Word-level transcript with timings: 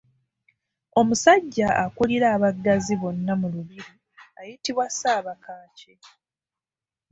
Omusajja 0.99 1.67
akulira 1.83 2.27
abaggazi 2.35 2.93
bonna 3.01 3.33
mu 3.41 3.47
lubiri 3.53 3.89
ayitibwa 4.39 4.85
Ssaabakaaki. 4.89 5.93